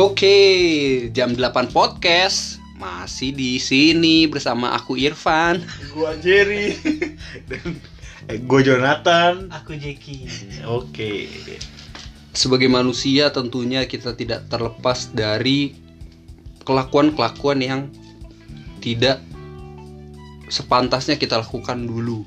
[0.00, 0.32] Oke,
[1.12, 5.60] jam 8 podcast masih di sini bersama aku Irfan.
[5.92, 6.72] Gua Jerry
[7.52, 7.76] dan
[8.24, 9.52] eh, gua Jonathan.
[9.52, 10.24] Aku Jeki.
[10.64, 11.28] Oke.
[12.32, 15.76] Sebagai manusia tentunya kita tidak terlepas dari
[16.64, 17.92] kelakuan-kelakuan yang
[18.80, 19.20] tidak
[20.48, 22.24] sepantasnya kita lakukan dulu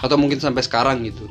[0.00, 1.28] atau mungkin sampai sekarang gitu.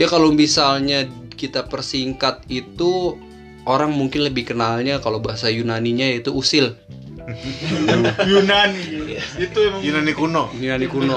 [0.00, 1.04] Ya kalau misalnya
[1.36, 3.20] kita persingkat itu
[3.64, 6.76] orang mungkin lebih kenalnya kalau bahasa Yunaninya itu usil.
[8.30, 9.16] Yunani.
[9.40, 10.52] Itu emang Yunani kuno.
[10.56, 11.16] Yunani kuno.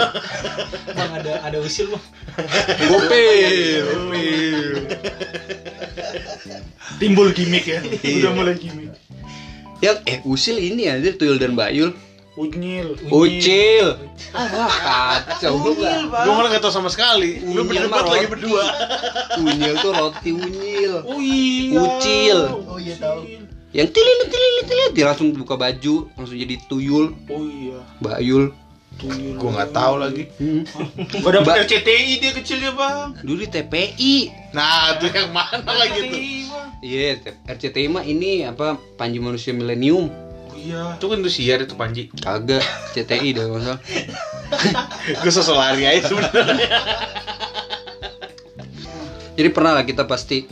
[0.97, 2.03] Bang ada ada usil bang.
[2.87, 4.59] Gopil, gopil.
[6.97, 7.79] Timbul gimmick ya.
[7.83, 8.95] Udah mulai gimmick.
[9.83, 11.93] Ya eh usil ini aja tuyul dan bayul.
[12.37, 12.93] Unyil.
[13.09, 13.87] Ucil.
[14.31, 16.05] Ah, kacau lu Unyil?
[16.07, 16.23] Bang.
[16.23, 17.41] Gua malah gak tau sama sekali.
[17.41, 18.63] Lu Unyil berdebat mah lagi berdua.
[19.35, 20.93] Unyil tuh roti unyil.
[21.01, 21.73] Oh iya.
[21.75, 22.39] Ucil.
[22.63, 23.25] Oh iya tahu.
[23.67, 27.81] Yang tililit tililit tililit dia langsung buka baju, langsung jadi tuyul, Oh iya.
[27.99, 28.53] bayul.
[28.95, 29.35] Tuyul.
[29.35, 30.23] Gua nggak tahu lagi.
[30.37, 30.61] Hmm.
[31.19, 33.17] Gua dapet Ba- RCTI dia kecilnya, Bang.
[33.19, 34.15] Dulu di TPI.
[34.51, 36.21] Nah, itu yang mana lagi tuh?
[36.79, 40.09] Iya, T- RCTI mah ini apa Panji Manusia Milenium.
[40.57, 40.97] Iya.
[40.97, 42.09] Itu kan tuh siar itu Panji.
[42.17, 42.65] Kagak,
[42.97, 43.79] CTI dah masalah.
[45.21, 46.69] Gua sosok lari aja sebenarnya.
[49.37, 50.49] Jadi pernah lah kita pasti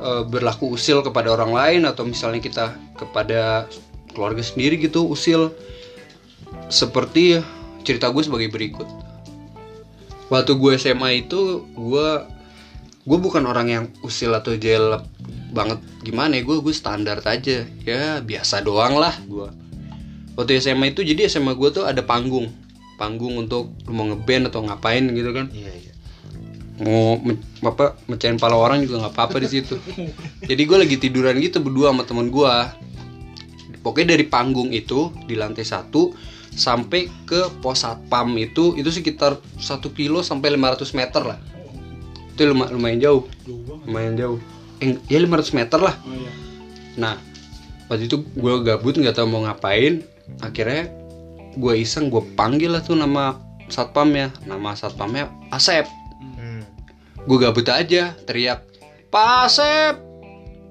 [0.00, 3.68] eh, berlaku usil kepada orang lain atau misalnya kita kepada
[4.16, 5.52] keluarga sendiri gitu usil.
[6.72, 7.44] Seperti
[7.84, 8.88] cerita gue sebagai berikut.
[10.32, 12.08] Waktu gue SMA itu gue
[13.04, 15.04] gue bukan orang yang usil atau jail
[15.54, 15.78] banget.
[16.02, 17.62] Gimana ya gue gue standar aja.
[17.86, 19.48] Ya biasa doang lah gue
[20.34, 22.50] waktu SMA itu jadi SMA gue tuh ada panggung.
[22.98, 25.46] Panggung untuk lu mau ngeband atau ngapain gitu kan.
[25.54, 25.92] Iya, iya.
[26.74, 29.78] mau me- apa mecahin pala orang juga nggak apa-apa di situ.
[30.42, 32.50] Jadi gue lagi tiduran gitu berdua sama temen gue
[33.84, 36.10] pokoknya dari panggung itu di lantai satu
[36.50, 41.38] sampai ke pos satpam itu itu sekitar satu kilo sampai 500 meter lah.
[42.34, 43.22] Itu luma- lumayan jauh.
[43.86, 44.38] Lumayan jauh
[44.82, 46.44] eh, ya 500 meter lah Oh iya.
[46.94, 47.18] Nah,
[47.90, 50.02] waktu itu gue gabut nggak tahu mau ngapain.
[50.40, 50.88] Akhirnya
[51.54, 54.30] gue iseng gue panggil lah tuh nama satpamnya.
[54.46, 55.86] Nama satpamnya Asep.
[56.38, 56.62] Hmm.
[57.26, 58.62] Gue gabut aja teriak,
[59.10, 59.94] Pak Asep,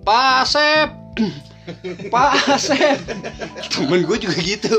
[0.06, 0.90] Pak Asep,
[2.14, 3.00] Pak Asep.
[3.74, 4.72] Temen gue juga gitu,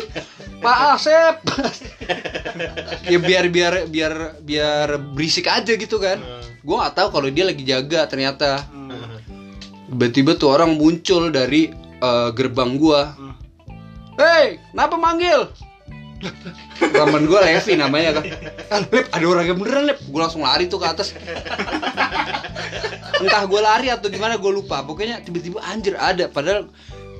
[0.62, 1.34] Pak Asep.
[3.12, 6.22] ya biar biar biar biar berisik aja gitu kan.
[6.64, 8.64] Gue nggak tahu kalau dia lagi jaga ternyata
[9.90, 13.14] tiba-tiba tuh orang muncul dari eh, gerbang gua.
[14.14, 15.50] Hei kenapa manggil?
[16.80, 18.24] Temen gua Levi namanya kan.
[18.72, 19.98] Ah, Lep ada orang yang beneran Lep.
[20.08, 21.12] Gua langsung lari tuh ke atas.
[23.20, 24.80] Entah gua lari atau gimana gua lupa.
[24.80, 26.30] Pokoknya tiba-tiba anjir ada.
[26.30, 26.70] Padahal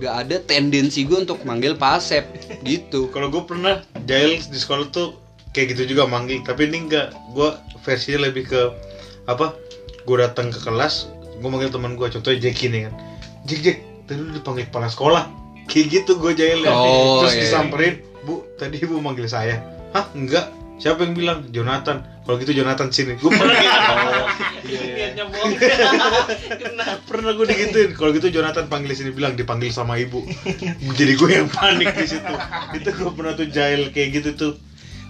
[0.03, 2.25] gak ada tendensi gua untuk manggil Pak Asep
[2.65, 3.13] gitu.
[3.13, 5.15] Kalau gue pernah jail di sekolah tuh
[5.55, 7.15] kayak gitu juga manggil, tapi ini enggak.
[7.37, 7.55] Gue
[7.87, 8.61] versinya lebih ke
[9.31, 9.55] apa?
[10.05, 12.95] Gue datang ke kelas, gue manggil teman gue, contohnya Jack ini kan.
[13.45, 15.25] Jack Jack, tadi lu dipanggil kepala sekolah.
[15.65, 17.43] Kayak gitu gue jail Oh, Terus iya.
[17.49, 19.61] disamperin, Bu, tadi ibu manggil saya.
[19.97, 20.53] Hah, enggak.
[20.75, 21.39] Siapa yang bilang?
[21.55, 22.03] Jonathan.
[22.25, 23.15] Kalau gitu Jonathan sini.
[23.21, 23.55] Gue pernah
[24.67, 24.81] gitu.
[24.81, 25.53] Niatnya bohong.
[25.55, 26.84] Kena.
[27.09, 27.91] pernah gue digituin.
[27.94, 30.25] Kalau gitu Jonathan panggil sini bilang dipanggil sama ibu.
[30.99, 32.34] Jadi gue yang panik di situ.
[32.75, 34.53] Itu gue pernah tuh jail kayak gitu tuh.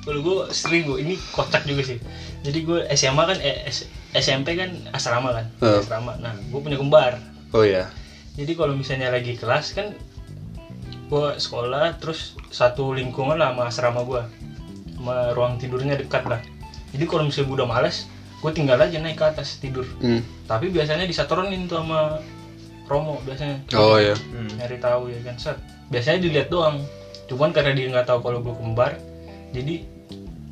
[0.04, 1.98] Kalau gue sering gue ini kocak juga sih.
[2.44, 3.64] Jadi gue SMA kan eh,
[4.14, 5.46] SMP kan asrama kan.
[5.58, 5.82] Eh.
[5.82, 6.14] Asrama.
[6.22, 7.18] Nah, gue punya kembar.
[7.54, 7.90] oh ya
[8.34, 9.94] Jadi kalau misalnya lagi kelas kan
[11.14, 14.22] gue sekolah terus satu lingkungan lah sama asrama gue
[14.96, 16.40] sama ruang tidurnya dekat lah
[16.90, 17.96] jadi kalau misalnya gue udah males
[18.40, 20.48] gue tinggal aja naik ke atas tidur hmm.
[20.48, 22.18] tapi biasanya disatorin tuh sama
[22.88, 24.16] Romo biasanya oh ya
[24.58, 25.56] nyari tahu ya kan set
[25.92, 26.80] biasanya dilihat doang
[27.28, 28.96] cuman karena dia nggak tahu kalau gue kembar
[29.52, 29.86] jadi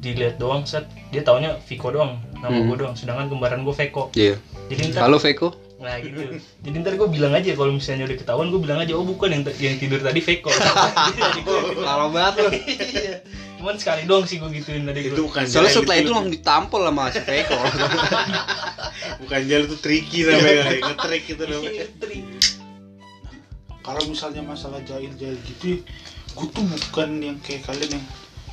[0.03, 0.83] dilihat doang set.
[1.09, 2.67] Dia taunya Viko doang nama Hmm.
[2.67, 2.93] gue doang.
[2.93, 4.35] Sedangkan kembaran gue Veko iya.
[4.67, 6.19] Jadi ntar halo Veko Nah gitu.
[6.61, 9.43] Jadi ntar gue bilang aja kalau misalnya udah ketahuan gue bilang aja oh bukan yang
[9.56, 10.19] yang tidur tadi.
[10.23, 12.49] Jadi gue- Lama banget lu.
[12.50, 13.15] Iya.
[13.56, 16.03] Cuman sekali doang sih gue gituin tadi Itu bukan Soalnya setelah itu.
[16.03, 17.55] itu langsung ditampol sama si Veko
[19.23, 21.85] bukan jail itu tricky namanya kayak ngetrik gitu namanya.
[23.82, 25.82] kalau misalnya masalah jahil-jahil gitu
[26.32, 28.05] gue tuh bukan yang kayak kalian yang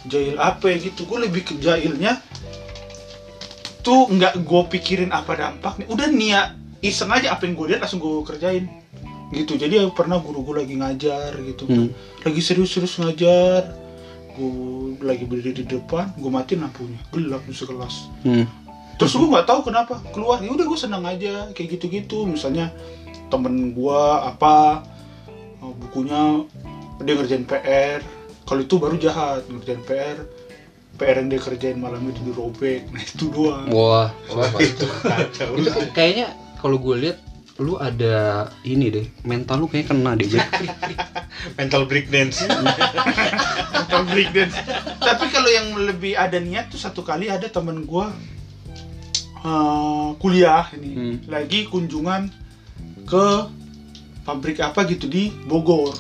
[0.08, 1.04] jahil apa ya gitu.
[1.04, 2.22] Gue lebih ke jahilnya
[3.84, 5.86] tuh nggak gue pikirin apa dampaknya.
[5.92, 8.70] Udah niat iseng aja apa yang gue lihat langsung gue kerjain.
[9.36, 9.60] Gitu.
[9.60, 11.68] Jadi pernah guru gue lagi ngajar gitu.
[11.68, 11.92] Hmm.
[12.24, 13.76] lagi serius-serius ngajar.
[14.38, 17.00] Gue lagi berdiri di depan gue matiin lampunya.
[17.12, 17.96] Gelap di sekelas.
[18.24, 18.48] Hmm.
[19.00, 20.44] terus gue nggak tahu kenapa keluar.
[20.44, 22.28] Ya udah gue senang aja kayak gitu-gitu.
[22.28, 22.72] Misalnya
[23.32, 24.84] temen gue apa
[25.64, 26.44] eh, bukunya
[27.00, 28.04] dia ngerjain PR
[28.50, 30.18] kalau itu baru jahat ngerjain PR
[30.98, 34.90] PR yang dia kerjain malam itu dirobek nah itu doang wah Wah, itu
[35.62, 37.18] itu kayaknya kalau gue lihat
[37.60, 40.28] lu ada ini deh mental lu kayaknya kena deh
[41.60, 42.44] mental breakdance.
[43.76, 44.56] Mental breakdance.
[45.00, 48.12] Tapi kalau yang lebih ada niat tuh satu kali ada temen gua
[49.40, 51.16] eh, kuliah ini Hmm.
[51.28, 52.28] lagi kunjungan
[53.08, 53.28] ke
[54.24, 55.96] pabrik apa gitu di Bogor.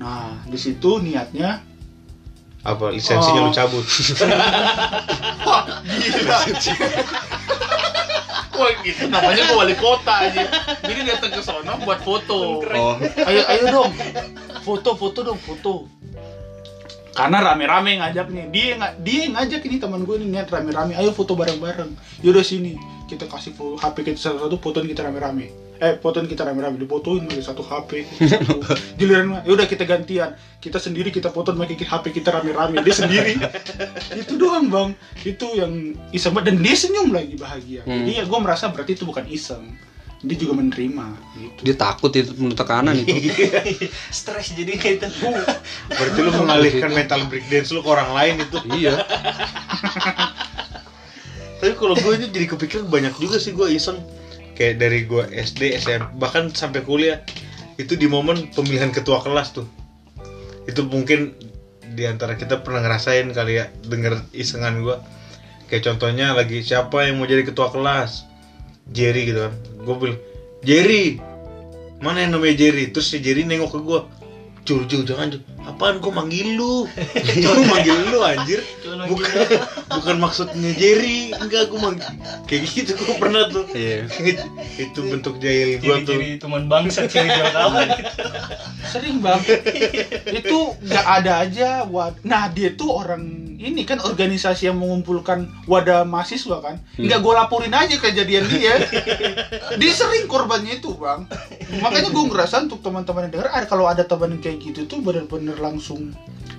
[0.00, 1.62] Nah di situ niatnya
[2.64, 3.46] Apa lisensinya Oh.
[3.48, 3.84] lu cabut?
[5.46, 6.38] wah gila.
[8.54, 10.46] Wah gitu namanya gua wali kota aja.
[10.80, 12.64] Jadi datang ke sono buat foto.
[12.64, 12.94] oh
[13.28, 13.92] ayo ayo dong
[14.64, 15.90] foto foto dong foto
[17.14, 21.38] karena rame-rame ngajak nih dia dia ngajak ini teman gue nih niat rame-rame ayo foto
[21.38, 21.94] bareng-bareng
[22.26, 22.74] yaudah sini
[23.06, 27.60] kita kasih HP kita satu-satu fotoin kita rame-rame eh fotoin kita rame-rame difotoin pakai satu
[27.60, 28.56] HP satu.
[28.98, 30.32] giliran mah, yaudah kita gantian.
[30.56, 33.36] Kita sendiri kita fotoin pakai HP kita rame-rame dia sendiri.
[34.24, 34.96] Itu doang bang.
[35.20, 37.84] Itu yang iseng banget dan dia senyum lagi bahagia.
[37.84, 38.08] Hmm.
[38.08, 39.76] jadi ya gue merasa berarti itu bukan iseng.
[40.24, 41.60] Dia juga menerima gitu.
[41.68, 43.12] Dia takut itu menurut tekanan itu.
[44.16, 45.28] Stres jadi kayak itu
[45.92, 48.56] Berarti lu mengalihkan mental breakdance lu ke orang lain itu.
[48.72, 49.04] iya.
[51.60, 54.00] Tapi kalau gue ini jadi kepikiran banyak juga sih gue iseng
[54.54, 57.20] kayak dari gue SD, SMP, bahkan sampai kuliah
[57.74, 59.66] itu di momen pemilihan ketua kelas tuh.
[60.64, 61.34] Itu mungkin
[61.94, 64.96] di antara kita pernah ngerasain kali ya denger isengan gue.
[65.70, 68.26] Kayak contohnya lagi siapa yang mau jadi ketua kelas?
[68.90, 69.54] Jerry gitu kan.
[69.80, 70.20] Gue bilang,
[70.60, 71.18] "Jerry,
[72.04, 74.00] mana yang namanya Jerry?" Terus si Jerry nengok ke gue.
[74.64, 75.42] Jul, Jul, jangan Jul.
[75.64, 76.88] Apaan gue manggil lu?
[77.44, 78.60] Cuma manggil lu anjir.
[78.84, 79.32] Bukan
[79.92, 81.36] bukan maksudnya Jerry.
[81.36, 82.08] Enggak, gue manggil.
[82.48, 83.68] Kayak gitu gue pernah tuh.
[83.76, 84.08] iya
[84.78, 86.14] itu bentuk jahil gue tuh.
[86.14, 87.88] ciri-ciri teman bangsa ciri jual kawan
[88.90, 89.40] sering bang
[90.30, 93.22] itu nggak ada aja wad nah dia tuh orang
[93.58, 98.74] ini kan organisasi yang mengumpulkan wadah mahasiswa kan nggak gue laporin aja kejadian dia
[99.80, 101.26] dia sering korbannya itu bang
[101.80, 104.98] makanya gue ngerasa untuk teman-teman yang denger ada kalau ada teman yang kayak gitu tuh
[105.00, 106.12] bener-bener langsung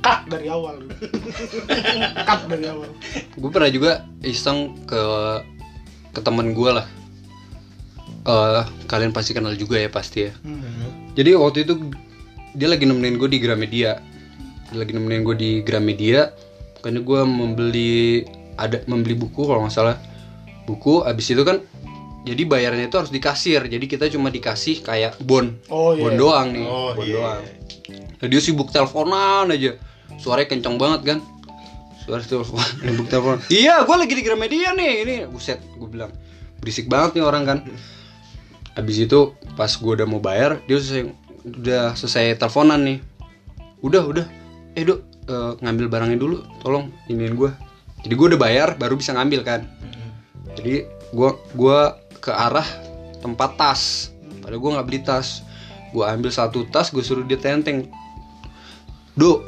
[0.06, 0.86] cut dari awal.
[2.30, 2.90] Cut dari awal.
[3.34, 5.02] Gue pernah juga iseng ke
[6.14, 6.86] ke teman gue lah.
[8.26, 10.34] Eh, kalian pasti kenal juga ya pasti ya.
[10.42, 11.14] Hmm.
[11.14, 11.94] jadi waktu itu
[12.58, 14.02] dia lagi nemenin gue di Gramedia.
[14.70, 16.34] Dia lagi nemenin gue di Gramedia
[16.82, 18.26] karena gue membeli
[18.62, 19.98] ada membeli buku kalau nggak salah.
[20.66, 21.62] Buku abis itu kan
[22.26, 23.62] jadi bayarnya itu harus di kasir.
[23.70, 25.56] Jadi kita cuma dikasih kayak bon.
[25.70, 26.02] Oh iya.
[26.02, 26.66] bon doang nih.
[26.66, 27.16] Oh, bon iya.
[27.22, 27.42] doang.
[28.18, 29.78] Nah, dia sibuk teleponan aja.
[30.18, 31.20] Suaranya kencang banget kan?
[32.02, 32.66] Suara telepon.
[32.86, 33.38] Sibuk telepon.
[33.54, 34.94] Iya gue lagi di Gramedia nih.
[35.06, 36.10] Ini buset gue bilang
[36.60, 37.60] berisik banget nih orang kan?
[38.74, 41.14] Habis itu pas gue udah mau bayar dia selesai
[41.46, 42.98] udah selesai teleponan nih.
[43.86, 44.26] Udah udah.
[44.74, 45.00] Eh dok
[45.30, 46.42] eh, ngambil barangnya dulu.
[46.66, 47.54] Tolong iniin gue
[48.06, 49.66] jadi gue udah bayar baru bisa ngambil kan?
[50.54, 52.66] Jadi gue gua ke arah
[53.24, 54.14] tempat tas.
[54.44, 55.42] Padahal gue nggak beli tas.
[55.90, 57.90] Gue ambil satu tas gue suruh dia tenteng.
[59.18, 59.42] Do.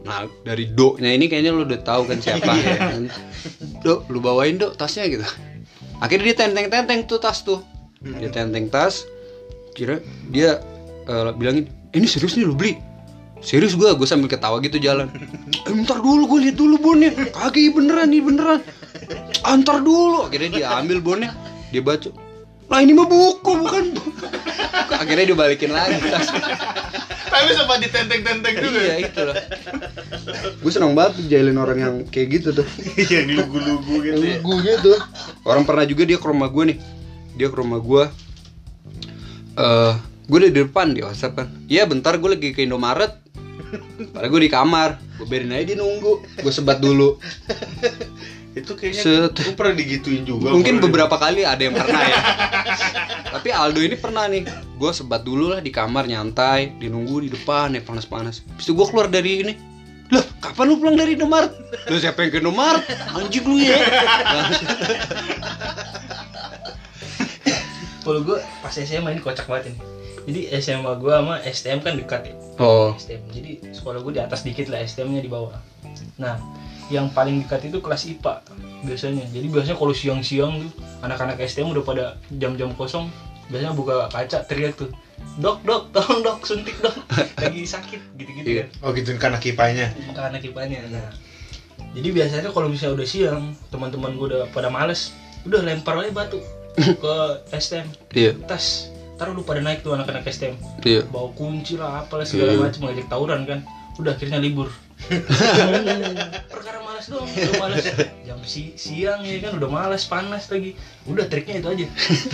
[0.00, 2.50] Nah dari do nya ini kayaknya lu udah tahu kan siapa.
[2.56, 3.04] Ya
[3.84, 5.22] do lu bawain do tasnya gitu.
[6.00, 7.60] Akhirnya dia tenteng tenteng tuh tas tuh.
[8.00, 9.04] Dia tenteng tas.
[9.76, 10.00] Kira
[10.32, 10.58] dia
[11.06, 12.74] eh, bilangin ini serius nih lu beli?
[13.40, 15.08] Serius gue gue sambil ketawa gitu jalan.
[15.68, 17.12] Eh, ntar dulu gue lihat dulu bonnya.
[17.30, 18.60] Kagak iya beneran nih beneran.
[19.44, 20.28] Antar dulu.
[20.28, 21.30] Akhirnya dia ambil bonnya
[21.70, 22.10] dia baca
[22.70, 23.84] lah ini mah buku bukan.
[23.98, 24.14] Bu-"
[25.02, 25.98] akhirnya dia balikin lagi.
[26.06, 26.30] Tas
[27.30, 28.78] tapi sempat ditenteng-tenteng juga.
[28.78, 29.36] Iya itu lah
[30.60, 32.66] gue seneng banget jailin orang yang kayak gitu tuh.
[33.10, 34.38] Yang lugu-lugu gitu ya.
[34.38, 34.92] gue gitu
[35.42, 36.78] orang pernah juga dia ke rumah gue nih.
[37.34, 38.02] Dia ke rumah gue.
[39.58, 39.92] Eh
[40.30, 41.48] gue udah di depan di WhatsApp kan.
[41.66, 43.18] Iya bentar gue lagi ke Indomaret.
[44.14, 44.90] Padahal gue di kamar.
[45.18, 46.22] Gue biarin aja dia nunggu.
[46.38, 47.18] Gue sebat dulu
[48.50, 49.30] itu kayaknya Set.
[49.30, 52.18] gue pernah digituin juga mungkin beberapa kali ada yang pernah ya.
[53.38, 54.42] Tapi Aldo ini pernah nih.
[54.74, 58.42] Gue sebat dulu lah di kamar nyantai dia nunggu di depan ya panas-panas.
[58.42, 59.54] Habis itu gue keluar dari ini.
[60.10, 61.54] Lah kapan lu pulang dari Indomaret?
[61.86, 62.82] Lu siapa yang ke Indomaret?
[63.14, 63.78] Anjing lu ya.
[68.02, 69.78] Kalau gue pas SMA ini kocak banget ini.
[70.26, 72.34] Jadi SMA gue sama STM kan dekat ya.
[72.58, 72.98] Oh.
[72.98, 75.54] STM jadi sekolah gue di atas dikit lah STM nya di bawah.
[76.18, 76.34] Nah
[76.90, 78.34] yang paling dekat itu kelas IPA
[78.82, 79.24] biasanya.
[79.26, 80.70] Jadi biasanya kalau siang-siang tuh
[81.00, 83.06] anak-anak STM udah pada jam-jam kosong
[83.46, 84.90] biasanya buka kaca teriak tuh
[85.36, 86.94] dok dok tolong dok suntik dok.
[87.40, 88.64] Lagi sakit gitu-gitu Iya.
[88.66, 88.82] kan.
[88.82, 91.10] Oh gituin kan kipanya ke anak IPA-nya nah.
[91.90, 95.10] Jadi biasanya kalau misalnya udah siang teman-teman gue udah pada males
[95.42, 96.38] udah lempar aja batu
[97.02, 97.14] ke
[97.52, 98.30] STM iya.
[98.44, 101.04] Tas ntar lu pada naik tuh anak-anak STM Iya.
[101.06, 102.60] bawa kunci lah apalah segala Iya.
[102.62, 103.60] macam ngajak tawuran kan.
[103.96, 104.72] Udah akhirnya libur
[106.52, 107.84] perkara malas doang udah malas.
[108.26, 110.76] Jam si siang ya kan udah malas panas lagi.
[111.08, 111.86] Udah triknya itu aja.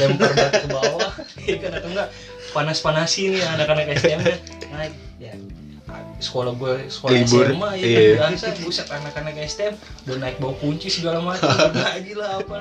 [0.02, 1.12] Lempar batu ke bawah
[1.48, 2.08] ya kan atau enggak
[2.52, 4.38] panas panasin nih anak-anak STM kan.
[4.74, 5.32] Naik ya.
[6.18, 8.00] Sekolah gue sekolah Libur, SMA ya iya.
[8.18, 8.46] kan biasa.
[8.60, 9.74] Buset anak-anak STM
[10.08, 12.58] udah naik bawa kunci segala macam udah gaji lah apa.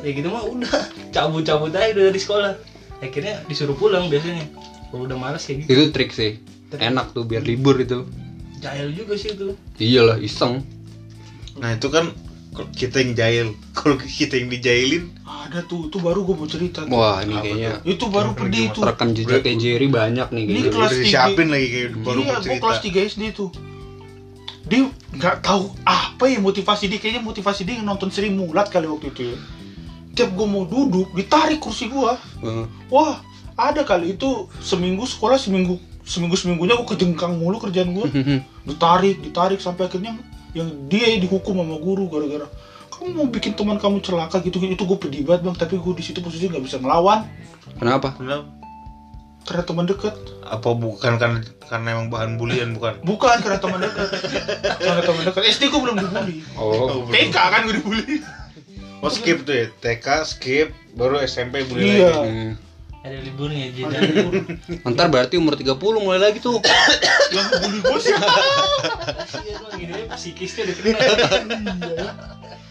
[0.00, 0.72] Ya gitu mah udah.
[1.10, 2.52] Cabut-cabut aja udah dari sekolah.
[3.00, 4.46] Akhirnya disuruh pulang biasanya.
[4.90, 5.70] Kalau udah malas kayak gitu.
[5.72, 6.42] Itu trik sih.
[6.70, 8.06] Enak tuh biar libur itu.
[8.60, 10.60] Jahil juga sih itu Iyalah, iseng.
[11.56, 12.12] Nah itu kan
[12.70, 13.46] kita yang jahil.
[13.76, 16.92] Kalau kita yang dijailin, ada tuh itu baru gue mau cerita tuh.
[16.92, 20.50] Wah, ini Apa kayaknya itu baru pedih tuh rekam jejak kayak Jerry banyak nih Ini
[20.52, 20.70] kayaknya.
[20.70, 21.04] kelas udah tiga.
[21.08, 22.60] disiapin lagi kayak baru iya, gue cerita.
[22.60, 23.50] kelas 3 SD tuh
[24.70, 29.10] dia nggak tahu apa ya motivasi dia kayaknya motivasi dia nonton Sri Mulat kali waktu
[29.10, 29.36] itu ya
[30.12, 32.66] tiap gue mau duduk ditarik kursi gue Heeh.
[32.86, 33.18] wah
[33.58, 35.74] ada kali itu seminggu sekolah seminggu
[36.10, 38.06] seminggu seminggunya gue kejengkang mulu kerjaan gue
[38.66, 40.18] ditarik ditarik sampai akhirnya
[40.50, 42.50] yang dia dihukum sama guru gara-gara
[42.90, 46.02] kamu mau bikin teman kamu celaka gitu itu gue pedih banget bang tapi gue di
[46.02, 47.30] situ posisi nggak bisa ngelawan
[47.72, 48.12] Kenapa?
[48.12, 48.50] Kenapa?
[49.40, 50.14] karena teman dekat
[50.44, 52.98] Apa bukan karena karena emang bahan bulian bukan?
[53.00, 54.08] bukan karena teman dekat
[54.76, 57.06] karena teman dekat SD gue belum dibully Oh.
[57.06, 58.20] TK kan gue dibully
[59.00, 62.12] Oh skip tuh ya, TK skip, baru SMP bully Iya.
[62.12, 62.28] lagi.
[62.28, 62.52] Hmm.
[63.00, 64.32] Ada liburnya jadi libur.
[64.92, 65.72] Ntar berarti umur 30
[66.04, 66.60] mulai lagi tuh.
[67.34, 70.98] yang bully gue sih Iya gini deh psikisnya udah kena.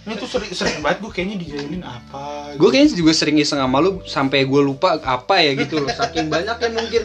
[0.05, 3.77] ini tuh sering sering banget gue kayaknya dijailin apa Gue kayaknya juga sering iseng sama
[3.81, 5.89] lu sampai gue lupa apa ya gitu loh.
[5.89, 7.03] Saking banyaknya mungkin.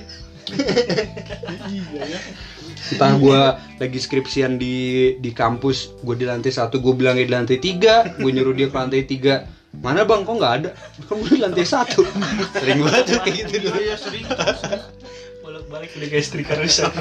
[1.72, 2.20] iya ya
[2.84, 3.40] Entah gue
[3.80, 8.28] lagi skripsian di di kampus, gue di lantai satu, gue bilangnya di lantai tiga, gue
[8.28, 9.48] nyuruh dia ke lantai tiga.
[9.80, 10.70] Mana bang, kok nggak ada?
[11.08, 12.06] Kan gue di lantai satu.
[12.54, 13.78] Sering banget tuh kayak gitu dulu.
[13.80, 14.82] iya sering tuh, sering.
[15.40, 16.92] Bolak-balik udah kayak setrika rusak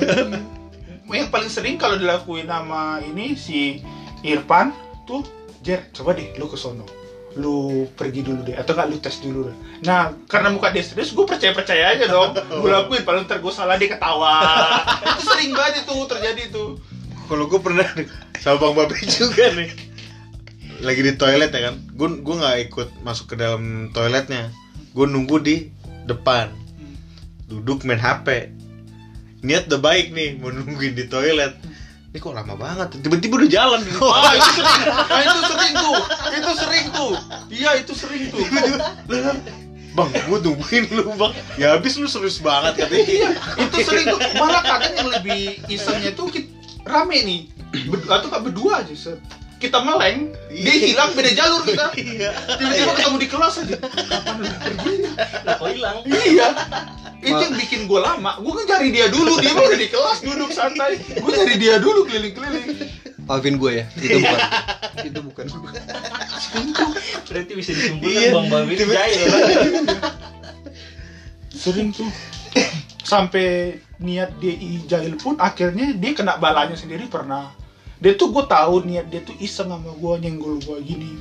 [1.13, 3.79] yang paling sering kalau dilakuin sama ini si
[4.25, 4.73] Irfan
[5.05, 5.21] tuh
[5.63, 6.83] Jer coba deh lu ke sono.
[7.39, 8.55] Lu pergi dulu deh.
[8.59, 9.55] Atau nggak lu tes dulu deh.
[9.87, 12.35] Nah karena muka dia serius gue percaya percaya aja dong.
[12.35, 14.43] Gue lakuin paling ntar gue salah dia ketawa.
[15.07, 16.69] Itu sering banget itu terjadi tuh.
[17.31, 17.87] Kalau gue pernah
[18.43, 19.71] sama Bang Babe juga nih
[20.83, 21.75] Lagi di toilet ya kan?
[21.95, 24.51] Gue gue nggak ikut masuk ke dalam toiletnya.
[24.91, 25.71] Gue nunggu di
[26.05, 26.51] depan.
[27.47, 28.51] Duduk main HP
[29.43, 31.59] Niat udah baik nih, mau nungguin di toilet.
[32.15, 33.81] Ini kok lama banget, tiba-tiba udah jalan.
[33.99, 34.83] Ah itu sering.
[34.87, 35.99] Ah itu sering tuh.
[36.31, 37.13] Itu sering tuh.
[37.51, 38.45] Iya itu sering tuh.
[39.93, 41.33] Bang, gue tungguin lu bang.
[41.59, 43.03] Ya habis lu serius banget katanya.
[43.03, 43.29] Iya
[43.67, 44.19] itu sering tuh.
[44.39, 46.31] Malah kadang yang lebih isengnya tuh
[46.87, 47.41] rame nih.
[47.91, 49.19] Ber- atau nggak berdua aja set.
[49.63, 51.87] Kita meleng dia hilang beda jalur kita.
[52.59, 53.77] Tiba-tiba ketemu di kelas aja.
[53.79, 54.93] Kapan lu pergi?
[55.47, 55.97] Lah kok hilang?
[56.03, 56.47] Iya.
[57.23, 58.31] Itu yang bikin gue lama.
[58.43, 60.99] Gue kan cari dia dulu dia udah di kelas duduk santai.
[60.99, 62.67] Gue cari dia dulu keliling-keliling.
[63.23, 64.39] Maafin gue ya, itu bukan.
[64.99, 65.45] itu bukan.
[67.23, 69.31] Berarti bisa disimpulkan Iya, bang ini tiba- jahil
[71.55, 72.11] sering tuh.
[73.07, 77.55] Sampai niat dia jahil pun akhirnya dia kena balanya sendiri pernah
[78.03, 81.15] dia tuh gue tahu niat dia tuh iseng sama gue nyenggol gue gini.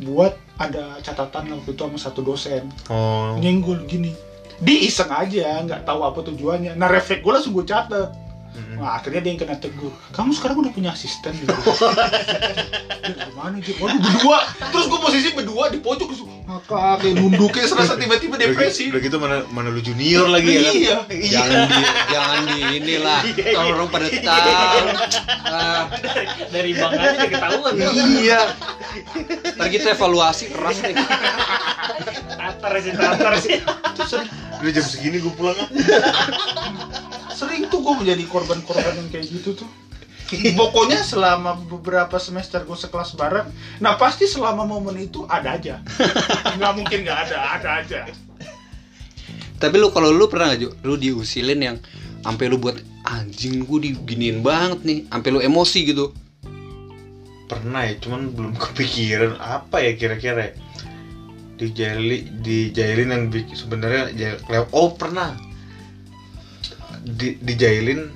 [0.00, 2.72] Buat ada catatan waktu itu sama satu dosen.
[2.88, 3.36] Oh.
[3.36, 4.16] Nyenggol gini.
[4.64, 6.72] Dia iseng aja nggak tahu apa tujuannya.
[6.80, 8.21] Nah refleks gue langsung gue catet
[8.52, 8.84] Mm-mm.
[8.84, 9.92] Nah, akhirnya dia yang kena tegur.
[10.12, 11.48] Kamu sekarang udah punya asisten gitu.
[13.32, 13.74] Gimana sih?
[13.80, 14.38] Waduh berdua.
[14.68, 18.90] Terus gue posisi berdua di pojok terus ngakak kayak nunduk kayak serasa tiba-tiba Udah depresi.
[18.90, 20.74] gitu, udah gitu mana mana lu junior lagi ya kan?
[20.76, 20.98] Iya.
[21.32, 21.82] Jangan di
[22.12, 23.20] jangan di inilah.
[23.40, 24.84] Kalau orang pada tahu.
[25.48, 25.82] Ah,
[26.52, 27.72] dari bang aja ketahuan
[28.20, 28.40] iya.
[29.56, 30.96] Ntar kita evaluasi keras nih.
[32.36, 33.56] tatar sih tatar sih
[34.06, 34.28] sering,
[34.60, 35.68] Udah jam segini gue pulang ah.
[37.32, 39.70] sering gue menjadi korban-korban yang kayak gitu tuh.
[40.32, 43.52] Pokoknya selama beberapa semester gue sekelas bareng,
[43.84, 45.84] nah pasti selama momen itu ada aja.
[46.56, 48.00] Nggak mungkin nggak ada, ada aja.
[49.60, 50.68] Tapi lu kalau lu pernah gak Ju?
[50.82, 51.76] Lu diusilin yang
[52.26, 56.10] sampai lu buat anjing gue diginiin banget nih, sampai lu emosi gitu.
[57.46, 60.52] Pernah ya, cuman belum kepikiran apa ya kira-kira ya.
[61.60, 63.24] Dijaili, dijailin yang
[63.54, 65.36] sebenarnya jail- oh pernah
[67.02, 68.06] di, dijailin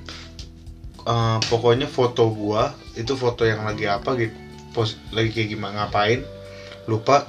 [1.03, 4.35] eh, pokoknya foto gua itu foto yang lagi apa gitu
[4.71, 6.21] pos lagi kayak gimana ngapain
[6.87, 7.27] lupa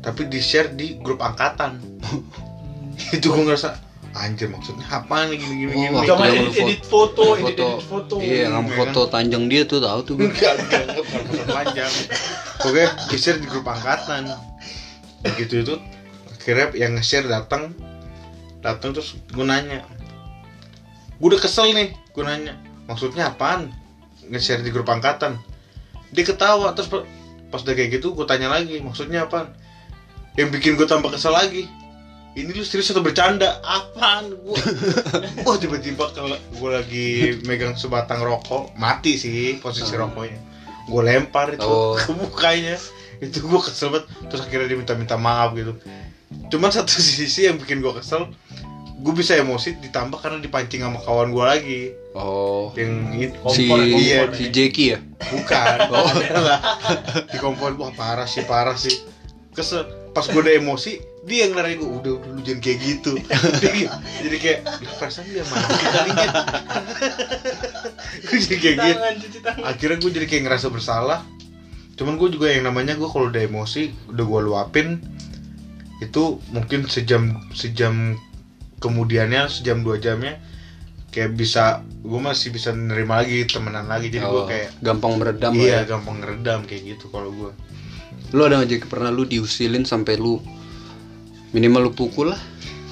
[0.00, 1.82] tapi di share di grup angkatan
[3.16, 3.84] itu gua ngerasa
[4.14, 7.66] anjir maksudnya apa nih gini gini Oh, gini lu edit, edit foto, edit, foto.
[7.66, 8.14] edit foto.
[8.22, 10.30] Iya, yang foto tanjang dia tuh tahu tuh gue.
[10.30, 11.92] enggak enggak enggak bukan foto panjang
[12.62, 14.22] oke di share di grup angkatan
[15.26, 15.74] begitu itu
[16.30, 17.74] akhirnya yang nge-share datang
[18.62, 19.82] datang terus gue nanya
[21.14, 22.54] gue udah kesel nih gue nanya
[22.84, 23.72] maksudnya apaan?
[24.24, 25.36] Nge-share di grup angkatan.
[26.10, 27.04] Dia ketawa terus pa-
[27.48, 29.52] pas udah kayak gitu gue tanya lagi maksudnya apaan?
[30.34, 31.64] Yang bikin gue tambah kesel lagi
[32.34, 33.62] ini lu serius atau bercanda?
[33.62, 34.58] Apaan gue
[35.42, 37.08] oh tiba-tiba kalau gue lagi
[37.42, 40.40] megang sebatang rokok mati sih posisi rokoknya.
[40.84, 41.94] Gue lempar itu Oh.
[41.96, 42.74] ke mukanya.
[43.16, 44.10] Itu gue kesel banget.
[44.26, 45.78] Terus akhirnya dia minta-minta maaf gitu.
[46.50, 48.34] Cuman satu sisi yang bikin gue kesel
[49.04, 51.82] gue bisa emosi ditambah karena dipancing sama kawan gue lagi.
[52.16, 52.72] Oh.
[52.78, 54.98] yang itu Si iya, si Jeki ya?
[55.28, 55.76] bukan.
[55.92, 56.08] Oh.
[56.40, 56.60] Lah.
[57.28, 58.96] Di kompon wah parah sih parah sih.
[59.52, 59.84] Kesel.
[60.16, 63.12] Pas gue udah emosi dia yang lari gue udah udah lu jangan kayak gitu.
[64.24, 66.28] Jadi kayak "Lah, perasaan dia mati kalinya
[68.28, 68.98] gue jadi kayak gitu.
[69.64, 71.20] Akhirnya gue jadi kayak ngerasa bersalah.
[71.98, 74.88] Cuman gue juga yang namanya gue kalau udah emosi udah gue luapin
[76.02, 78.18] itu mungkin sejam sejam
[78.84, 80.36] kemudiannya sejam dua jamnya
[81.08, 84.10] kayak bisa gue masih bisa nerima lagi temenan lagi.
[84.10, 85.88] Jadi gue Oh, kayak gampang meredam iya ya.
[85.88, 87.50] gampang ngeredam kayak gitu kalau gue
[88.30, 90.38] Lu ada nggak Jeki pernah lu diusilin sampai lu
[91.50, 92.38] minimal lu pukul lah?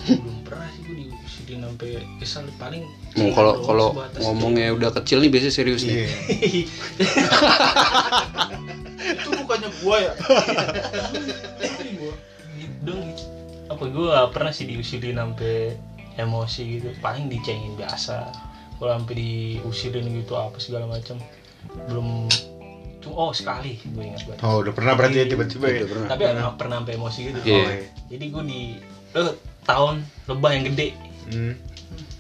[0.03, 2.83] belum pernah sih gue diusilin sampai kesal paling
[3.13, 6.07] Mau cengak kalau kalau ngomongnya udah kecil nih biasanya serius nih.
[6.41, 6.63] iya.
[9.13, 10.13] Itu bukannya gua ya?
[12.53, 13.12] Gitu dong
[13.73, 15.76] apa gue gak pernah sih diusilin sampai
[16.14, 18.29] emosi gitu paling dicengin biasa
[18.76, 21.17] kalau sampai diusilin gitu apa segala macam
[21.88, 22.29] belum
[23.09, 26.09] oh sekali gue ingat banget oh udah pernah berarti ya tiba-tiba ya Udah pernah.
[26.09, 27.52] tapi nggak pernah sampai emosi gitu Iya.
[27.52, 27.87] Oh, iya.
[28.09, 28.61] jadi gue di
[29.12, 29.95] eh, tahun
[30.29, 30.88] lebah yang gede
[31.23, 31.55] Hmm.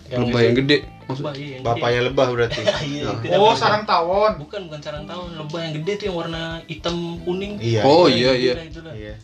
[0.06, 0.84] Lebah yang gede.
[1.08, 2.60] Maksud lebah iya yang bapaknya lebah berarti.
[2.86, 3.56] Iya, oh pernah.
[3.56, 7.80] sarang tawon bukan bukan sarang tahun lebah yang gede tuh yang warna hitam kuning iya
[7.82, 8.52] Oh Yang iya iya.
[8.54, 8.94] lah, itulah.
[8.94, 9.14] iya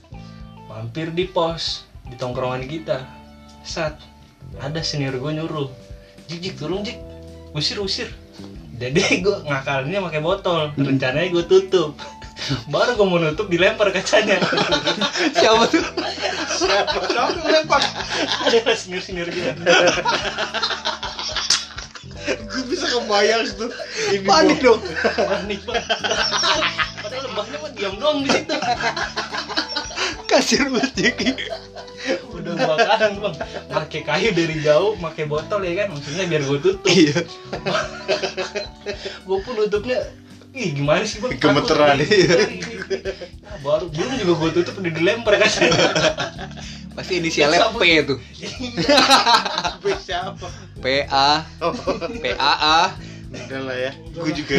[0.64, 3.04] mampir di pos di tongkrongan kita.
[3.62, 4.00] Saat
[4.58, 5.68] ada senior gue nyuruh
[6.26, 6.98] jik jik tolong jik.
[7.52, 8.08] Usir usir.
[8.78, 11.94] Jadi gue ngakalnya pakai botol rencananya gue tutup.
[12.72, 14.40] Baru gue mau nutup dilempar kacanya.
[15.38, 15.84] Siapa tuh?
[16.58, 16.96] siapa?
[17.06, 17.82] Siapa yang lempar?
[18.46, 19.52] Ada senior senior gitu
[22.36, 23.70] gue bisa kebayang tuh
[24.12, 24.80] ini Panik dong.
[25.16, 25.84] panik banget
[26.98, 28.56] padahal lebahnya mah diam doang di situ
[30.28, 31.30] Kasian banget Jeki.
[32.30, 33.34] udah bakaran bang
[33.68, 37.18] pakai kayu dari jauh pakai botol ya kan maksudnya biar gue tutup Iya.
[39.26, 39.98] gue pun nutupnya
[40.48, 41.36] Ih gimana sih bang?
[41.36, 42.00] Gemeteran.
[42.00, 42.40] Takut.
[43.44, 45.50] Nah, baru belum juga gue tutup udah dilempar kan
[46.96, 48.18] Pasti inisialnya P tuh.
[49.78, 50.46] Gue siapa
[50.80, 51.74] PA oh
[52.16, 52.80] PAA.
[53.28, 54.56] udah lah ya gue juga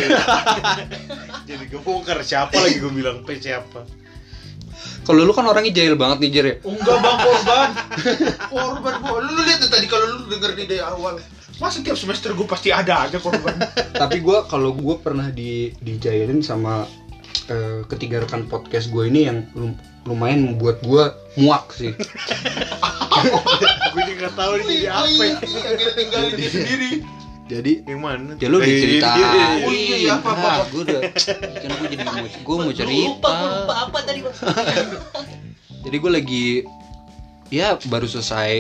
[1.42, 3.82] jadi kebongkar siapa lagi gue bilang P siapa
[5.10, 6.56] Kalau lu kan orangnya jahil banget nih Jer ya.
[6.62, 7.70] enggak bang korban.
[8.46, 11.18] Korban gua lu, lu lihat tadi kalau lu denger di dari awal.
[11.58, 13.58] Masa tiap semester gue pasti ada aja korban?
[13.90, 16.86] Tapi gua kalau gua pernah di dijailin sama
[17.50, 21.90] eh, ketiga rekan podcast gue ini yang lum- lumayan membuat gua muak sih.
[23.98, 25.42] gue juga tahu ini apa ya?
[25.42, 26.92] Yang kita tinggalin dia sendiri
[27.50, 29.18] Jadi yang mana ya lu Eh, diceritain.
[29.18, 29.66] iya, iya, iya.
[29.66, 30.64] Oh iya, iya, apa, apa, Ah, apa.
[30.70, 33.10] gua udah kan gua jadi mau gua mau cerita.
[33.10, 34.36] lupa gue lupa apa tadi bang
[35.84, 36.46] Jadi gue lagi
[37.50, 38.52] ya baru selesai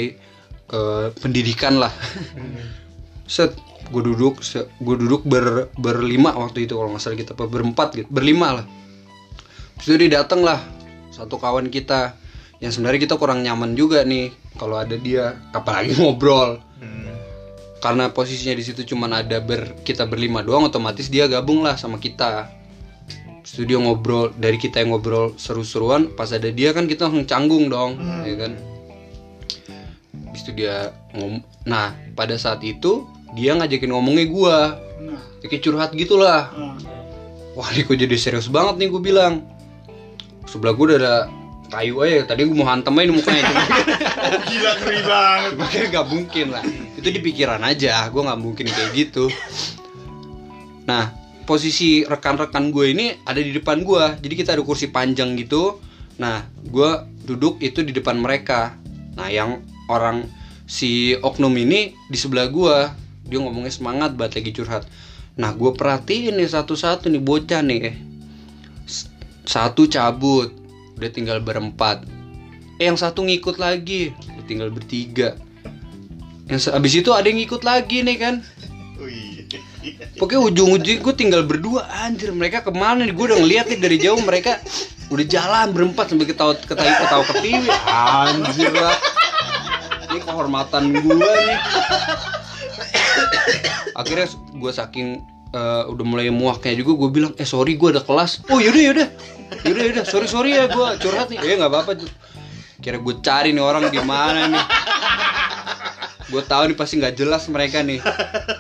[0.67, 1.93] eh, pendidikan lah.
[3.25, 3.53] Set
[3.85, 4.41] gue duduk
[4.79, 8.65] gue duduk ber, berlima waktu itu kalau nggak salah kita apa berempat gitu berlima lah.
[9.77, 10.57] Terus dia datang lah
[11.09, 12.17] satu kawan kita
[12.57, 17.08] yang sebenarnya kita kurang nyaman juga nih kalau ada dia apalagi ngobrol Hmm.
[17.79, 21.95] Karena posisinya di situ cuman ada ber kita berlima doang otomatis dia gabung lah sama
[21.97, 22.51] kita.
[23.47, 27.97] Studio ngobrol dari kita yang ngobrol seru-seruan pas ada dia kan kita langsung canggung dong
[28.27, 28.51] ya kan?
[30.29, 34.57] Habis itu dia ngom nah pada saat itu dia ngajakin ngomongnya gua.
[34.99, 36.51] Nah, Ya kayak curhat gitulah.
[36.51, 36.75] Nah.
[37.55, 39.33] wah ini kok jadi serius banget nih gue bilang.
[40.43, 41.15] Sebelah gue udah ada
[41.71, 43.43] kayu aja tadi gue mau hantem aja di mukanya.
[43.47, 43.63] Cuma
[44.51, 45.51] gila ngeri banget.
[45.55, 46.63] Cuma nggak mungkin lah
[46.99, 49.31] itu di pikiran aja gue nggak mungkin kayak gitu.
[50.85, 51.15] Nah
[51.47, 55.79] posisi rekan-rekan gue ini ada di depan gue jadi kita ada kursi panjang gitu.
[56.19, 56.89] Nah gue
[57.23, 58.75] duduk itu di depan mereka.
[59.15, 60.27] Nah yang orang
[60.69, 62.77] si oknum ini di sebelah gue
[63.25, 64.83] dia ngomongnya semangat banget lagi curhat.
[65.39, 67.95] Nah gue perhatiin nih satu-satu nih bocah nih.
[69.47, 70.51] Satu cabut
[70.99, 72.03] udah tinggal berempat.
[72.77, 75.39] Eh yang satu ngikut lagi udah tinggal bertiga
[76.49, 78.35] yang abis itu ada yang ngikut lagi nih kan.
[80.19, 82.33] Pokoknya ujung-ujung gue tinggal berdua anjir.
[82.35, 83.15] Mereka ke mana nih?
[83.15, 84.59] Gue udah ngeliat nih dari jauh mereka
[85.09, 88.97] udah jalan berempat sambil ketawa ketawa ketawa ketiwi anjir lah.
[90.09, 91.59] Ini kehormatan gua nih.
[93.93, 95.07] Akhirnya gue saking
[95.53, 98.43] eh, udah mulai muaknya juga gue bilang eh sorry gue ada kelas.
[98.49, 99.07] Oh yaudah yaudah.
[99.63, 100.03] Yaudah yaudah.
[100.05, 101.39] Sorry sorry ya gue curhat nih.
[101.45, 101.91] Ya nggak apa-apa
[102.79, 104.63] kira gue cari nih orang di mana nih
[106.29, 107.99] gue tahu nih pasti nggak jelas mereka nih.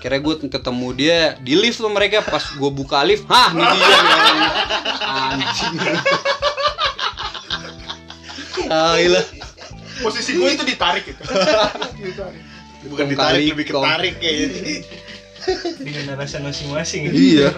[0.01, 2.25] Kira gue ketemu dia di lift tuh mereka.
[2.25, 4.49] Pas gue buka lift hah nih dia nih
[5.07, 5.75] anjing.
[8.69, 9.21] Ah gila.
[9.99, 11.23] Posisi gue itu ditarik gitu.
[11.99, 12.41] ditarik.
[12.87, 14.73] bukan Tong ditarik kali, lebih ketarik kayaknya.
[15.83, 17.11] Dengan alasan masing-masing.
[17.11, 17.51] Iya.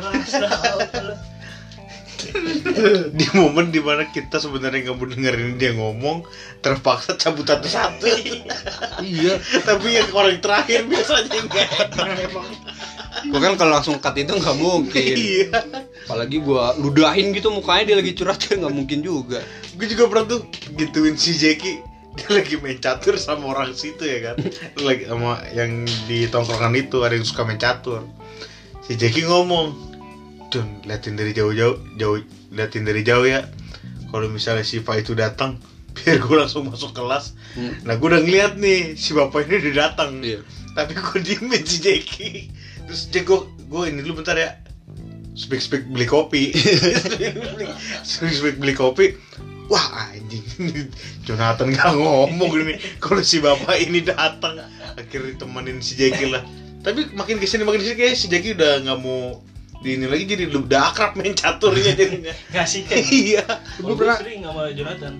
[3.17, 6.23] Di momen di mana kita sebenarnya nggak mau dengerin dia ngomong
[6.63, 8.07] terpaksa cabut satu-satu.
[9.01, 9.41] Iya.
[9.65, 11.69] Tapi yang orang terakhir biasanya enggak
[13.21, 15.13] gue kan kalau langsung cut itu nggak mungkin.
[15.17, 15.49] Iya.
[16.07, 19.43] Apalagi gue ludahin gitu mukanya dia lagi curhat ya nggak mungkin juga.
[19.75, 20.47] Gue juga pernah tuh
[20.79, 24.35] gituin si Jeki dia lagi main catur sama orang situ ya kan.
[24.79, 28.07] Lagi sama yang di tongkrongan itu ada yang suka main catur.
[28.83, 29.90] Si Jeki ngomong
[30.51, 32.19] Dun, liatin dari jauh-jauh jauh
[32.51, 33.47] liatin dari jauh ya.
[34.11, 35.55] Kalau misalnya si Pak itu datang
[35.95, 37.35] biar gue langsung masuk kelas.
[37.55, 37.75] Hmm.
[37.83, 40.23] nah gue udah ngeliat nih si bapak ini udah datang.
[40.23, 40.39] Iya.
[40.71, 42.47] tapi gue diemin si Jeki.
[42.87, 44.55] Terus Jeki gue gue ini dulu bentar ya.
[45.35, 46.51] Speak speak beli kopi.
[48.07, 49.15] Speak speak beli kopi.
[49.71, 50.43] Wah anjing
[51.27, 52.75] Jonathan gak ngomong ini.
[52.99, 54.59] Kalau si bapak ini datang
[54.95, 56.43] akhirnya temenin si Jeki lah.
[56.83, 59.39] Tapi makin ke sini makin ke sini kayak si Jeki udah nggak mau
[59.81, 62.33] di ini lagi jadi udah akrab main caturnya jadinya.
[62.53, 63.41] Nggak sih kan iya.
[63.81, 65.13] Gue pernah- sering sama Jonathan.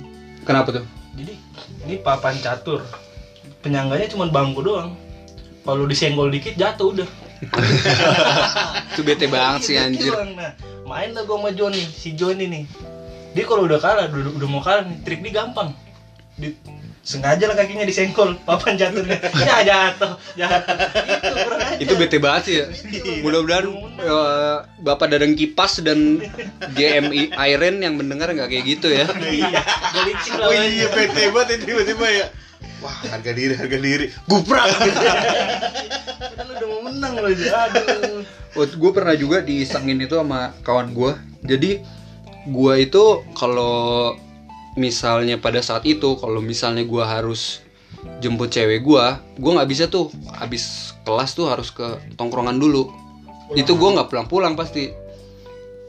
[0.46, 0.86] Kenapa tuh?
[1.18, 1.34] Jadi
[1.86, 2.86] ini papan catur.
[3.62, 4.94] Penyangganya cuma bangku doang.
[5.62, 7.10] Kalau disenggol dikit jatuh udah.
[8.94, 10.14] Itu bete banget sih Dikit anjir.
[10.38, 10.54] nah
[10.86, 12.64] main lah gue sama Joni si Joni nih.
[13.34, 15.74] Dia kalau udah kalah udah, udah mau kalah nih trik dia gampang.
[16.38, 16.54] Di,
[17.02, 19.18] sengaja lah kakinya disenggol papan caturnya
[19.50, 20.78] ya jatuh jatuh.
[21.18, 22.66] Itu kurang itu bete banget sih ya.
[23.26, 23.66] Mudah-mudahan
[24.06, 26.22] eh, bapak dadang kipas dan
[26.78, 29.10] GMI Iron yang mendengar nggak kayak gitu ya.
[29.32, 29.64] Iya.
[30.46, 32.26] Oh iya bete banget ya, tiba-tiba ya.
[32.82, 34.06] Wah harga diri harga diri.
[34.30, 34.70] Guprak.
[36.38, 38.22] Kan udah mau menang loh aduh.
[38.52, 41.14] Oh, gue pernah juga diisengin itu sama kawan gue.
[41.48, 41.72] Jadi
[42.46, 43.04] gue itu
[43.38, 44.14] kalau
[44.76, 47.64] misalnya pada saat itu, kalau misalnya gue harus
[48.24, 49.06] jemput cewek gue,
[49.40, 50.12] gue nggak bisa tuh.
[50.36, 52.92] Habis kelas tuh harus ke tongkrongan dulu.
[53.56, 54.92] Itu gue nggak pulang-pulang pasti.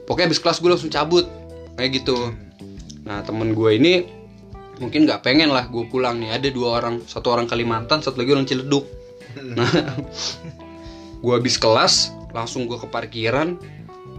[0.06, 1.26] Pokoknya habis kelas gue langsung cabut,
[1.78, 2.34] kayak gitu.
[3.06, 3.92] Nah temen gue ini
[4.82, 6.34] mungkin nggak pengen lah gue pulang nih.
[6.34, 8.84] Ada dua orang, satu orang Kalimantan, satu lagi orang Ciledug.
[9.32, 9.64] Nah,
[11.22, 13.54] gue habis kelas langsung gue ke parkiran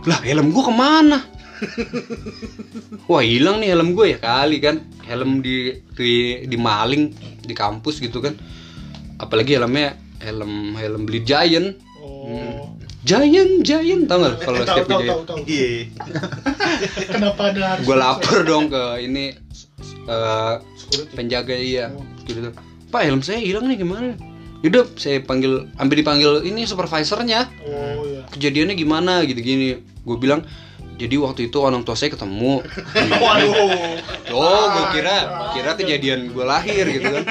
[0.07, 1.19] lah helm gue ke mana
[3.09, 4.83] wah hilang nih helm gue ya kali kan?
[5.03, 7.13] Helm di di, di maling
[7.43, 8.35] di kampus gitu kan.
[9.19, 11.77] Apalagi helmnya helm helm beli giant.
[12.03, 12.75] Oh.
[13.03, 15.37] giant giant tau gak kalau tahu setiap tahu tahu.
[15.43, 15.91] iya.
[17.15, 19.35] Kenapa ada gue lapor dong ke ini
[20.07, 21.11] eh, Security.
[21.15, 21.91] penjaga iya.
[21.91, 22.03] Oh.
[22.23, 22.51] gitu.
[22.91, 24.15] Pak helm saya hilang nih gimana?
[24.63, 27.51] Yaudah saya panggil ambil dipanggil ini supervisornya.
[27.67, 28.23] Oh iya.
[28.31, 30.43] kejadiannya gimana gitu gini gue bilang
[31.03, 32.63] jadi waktu itu orang tua saya ketemu.
[33.23, 33.75] Waduh.
[34.31, 35.15] oh gue kira
[35.51, 37.23] kira kejadian gue lahir gitu kan.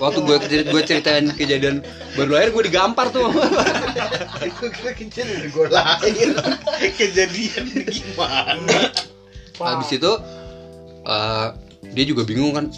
[0.00, 1.84] Waktu gue gue ceritain kejadian
[2.16, 3.28] baru lahir gue digampar tuh.
[4.80, 6.32] Kira kejadian gue lahir.
[6.98, 8.96] Kejadian gimana?
[9.60, 10.12] Habis itu
[11.04, 11.48] eh,
[11.92, 12.72] dia juga bingung kan.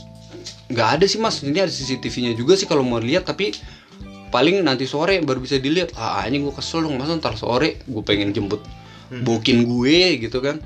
[0.67, 1.47] Nggak ada sih mas.
[1.47, 3.55] Ini ada CCTV-nya juga sih kalau mau lihat tapi
[4.35, 5.95] paling nanti sore baru bisa dilihat.
[5.95, 8.82] Ah ini gue kesel dong masa ntar sore gue pengen jemput
[9.21, 10.57] bokin gue gitu kan.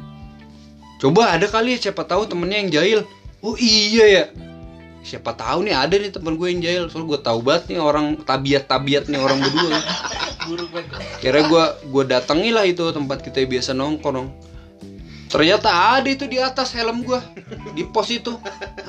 [1.02, 3.00] Coba ada kali siapa tahu temennya yang jahil.
[3.42, 4.24] Oh iya ya.
[5.02, 6.82] Siapa tahu nih ada nih temen gue yang jahil.
[6.86, 9.76] Soalnya gue tahu banget nih orang tabiat tabiat nih orang berdua.
[11.22, 14.46] Kira gue gue datangi lah itu tempat kita biasa nongkrong
[15.26, 17.20] ternyata ada itu di atas helm gue
[17.76, 18.38] di pos itu.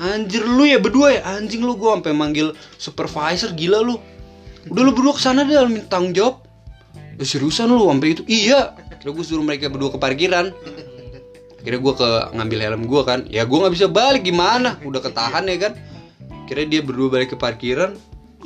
[0.00, 1.20] Anjir lu ya berdua ya?
[1.36, 4.00] Anjing lu gue sampai manggil supervisor gila lu.
[4.72, 6.40] Udah lu berdua ke sana deh minta tanggung jawab.
[7.20, 8.22] Seriusan lu sampai itu?
[8.24, 10.50] Iya kira gue suruh mereka berdua ke parkiran.
[11.62, 13.20] Kira gue ke ngambil helm gue kan.
[13.26, 14.78] Ya gue nggak bisa balik gimana?
[14.82, 15.72] Udah ketahan ya kan?
[16.46, 17.98] Kira dia berdua balik ke parkiran.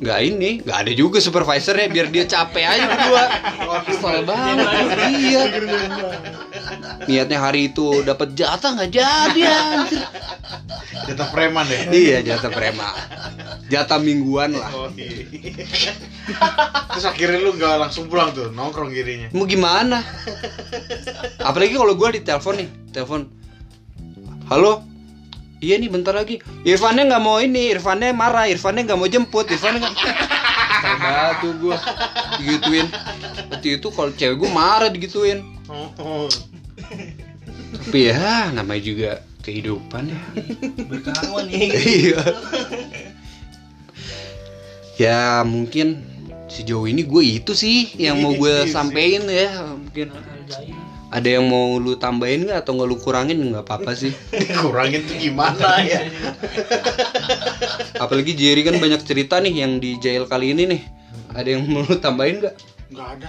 [0.02, 3.24] Nggak ini nggak ada juga supervisornya biar dia capek aja berdua.
[3.86, 4.66] Kesel banget.
[5.12, 5.42] Iya
[7.08, 10.02] niatnya hari itu dapat jatah nggak jadi anjir.
[11.08, 11.80] Jatah preman deh.
[11.90, 12.94] Iya jatah prema
[13.72, 14.68] jatah mingguan lah.
[14.76, 15.24] Oh, iya.
[16.92, 20.04] terus akhirnya lu nggak langsung pulang tuh nongkrong girinya mau gimana?
[21.40, 23.20] Apalagi kalau gue ditelepon nih telepon.
[24.52, 24.84] Halo?
[25.62, 26.42] Iya nih bentar lagi.
[26.66, 29.88] Irfannya nggak mau ini Irfannya marah Irfannya nggak mau jemput Irfannya
[30.82, 31.76] Salah tuh gue
[32.42, 32.86] digituin.
[33.48, 35.40] Waktu itu kalau cewek gue marah digituin.
[35.70, 36.28] Oh,
[37.72, 39.10] tapi ya namanya juga
[39.42, 40.22] kehidupan ya.
[40.86, 42.22] Berkawan nih iya.
[44.96, 46.06] Ya mungkin
[46.46, 50.14] sejauh ini gue itu sih yang mau gue sampein ya mungkin.
[51.12, 53.36] Ada yang mau lu tambahin nggak atau nggak lu kurangin?
[53.52, 54.16] Nggak apa-apa sih.
[54.64, 56.08] Kurangin tuh gimana ya?
[58.00, 60.82] apalagi Jerry kan banyak cerita nih yang di jail kali ini nih.
[61.36, 62.56] Ada yang mau lu tambahin nggak?
[62.96, 63.28] Nggak ada.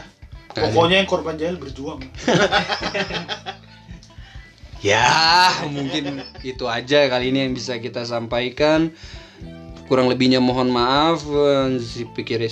[0.54, 2.02] Pokoknya yang korban jahil berjuang.
[4.84, 8.92] Ya mungkin itu aja kali ini yang bisa kita sampaikan.
[9.88, 12.52] Kurang lebihnya mohon maaf eh, si pikir